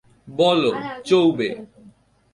বলো, 0.37 0.71
চৌবে। 1.05 1.49